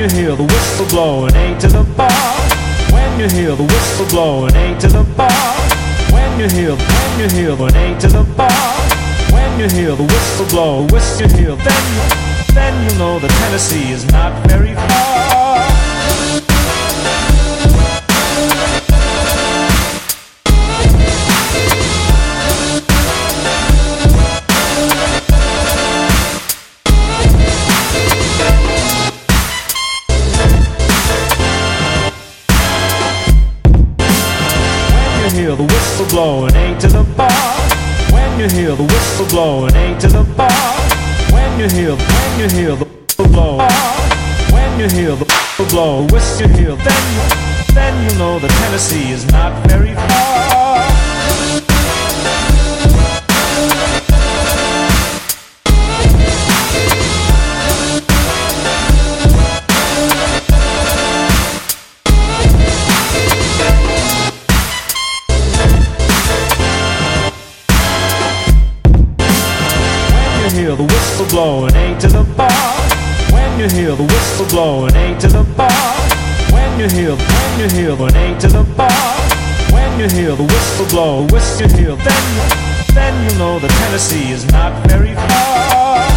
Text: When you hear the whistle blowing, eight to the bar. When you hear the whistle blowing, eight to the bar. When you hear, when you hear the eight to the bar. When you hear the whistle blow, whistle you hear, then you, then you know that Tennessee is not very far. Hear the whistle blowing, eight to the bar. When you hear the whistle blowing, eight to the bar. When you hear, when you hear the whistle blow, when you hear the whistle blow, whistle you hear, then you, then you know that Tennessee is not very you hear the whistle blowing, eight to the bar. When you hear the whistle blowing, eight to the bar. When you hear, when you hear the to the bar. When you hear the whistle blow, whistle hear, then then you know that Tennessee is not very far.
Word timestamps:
When 0.00 0.08
you 0.08 0.16
hear 0.16 0.34
the 0.34 0.44
whistle 0.44 0.86
blowing, 0.86 1.36
eight 1.36 1.60
to 1.60 1.68
the 1.68 1.84
bar. 1.94 2.10
When 2.90 3.20
you 3.20 3.28
hear 3.28 3.54
the 3.54 3.64
whistle 3.64 4.06
blowing, 4.06 4.56
eight 4.56 4.80
to 4.80 4.88
the 4.88 5.04
bar. 5.14 5.28
When 6.10 6.40
you 6.40 6.48
hear, 6.48 6.74
when 6.74 7.20
you 7.20 7.28
hear 7.28 7.54
the 7.54 7.66
eight 7.76 8.00
to 8.00 8.08
the 8.08 8.24
bar. 8.34 8.48
When 9.30 9.60
you 9.60 9.68
hear 9.68 9.94
the 9.94 10.04
whistle 10.04 10.46
blow, 10.46 10.86
whistle 10.86 11.28
you 11.28 11.36
hear, 11.36 11.54
then 11.54 11.84
you, 11.92 12.54
then 12.54 12.90
you 12.90 12.98
know 12.98 13.18
that 13.18 13.30
Tennessee 13.42 13.92
is 13.92 14.10
not 14.10 14.32
very 14.48 14.72
far. 14.72 15.39
Hear 35.50 35.66
the 35.66 35.72
whistle 35.74 36.06
blowing, 36.06 36.54
eight 36.54 36.78
to 36.78 36.86
the 36.86 37.02
bar. 37.16 37.30
When 38.12 38.38
you 38.38 38.48
hear 38.48 38.76
the 38.76 38.84
whistle 38.84 39.26
blowing, 39.26 39.74
eight 39.74 39.98
to 40.00 40.06
the 40.06 40.22
bar. 40.36 40.50
When 41.32 41.58
you 41.58 41.68
hear, 41.68 41.96
when 41.96 42.38
you 42.38 42.48
hear 42.48 42.76
the 42.76 42.84
whistle 42.84 43.26
blow, 43.26 43.58
when 44.52 44.78
you 44.78 44.88
hear 44.88 45.16
the 45.16 45.24
whistle 45.24 45.66
blow, 45.66 46.06
whistle 46.12 46.46
you 46.46 46.56
hear, 46.56 46.76
then 46.76 47.02
you, 47.14 47.74
then 47.74 47.94
you 48.04 48.18
know 48.18 48.38
that 48.38 48.50
Tennessee 48.62 49.10
is 49.10 49.26
not 49.32 49.66
very 49.66 49.90
you 70.40 70.50
hear 70.50 70.76
the 70.76 70.84
whistle 70.84 71.26
blowing, 71.26 71.74
eight 71.76 72.00
to 72.00 72.08
the 72.08 72.24
bar. 72.36 72.50
When 73.32 73.60
you 73.60 73.68
hear 73.68 73.94
the 73.94 74.04
whistle 74.04 74.46
blowing, 74.46 74.94
eight 74.96 75.20
to 75.20 75.28
the 75.28 75.44
bar. 75.56 75.70
When 76.52 76.80
you 76.80 76.88
hear, 76.88 77.14
when 77.14 77.60
you 77.60 77.68
hear 77.68 77.94
the 77.94 78.08
to 78.40 78.48
the 78.48 78.64
bar. 78.76 78.90
When 79.72 80.00
you 80.00 80.08
hear 80.08 80.34
the 80.34 80.42
whistle 80.42 80.86
blow, 80.86 81.26
whistle 81.26 81.68
hear, 81.68 81.94
then 81.94 82.24
then 82.94 83.30
you 83.30 83.38
know 83.38 83.58
that 83.58 83.70
Tennessee 83.70 84.30
is 84.30 84.46
not 84.50 84.72
very 84.88 85.14
far. 85.14 86.09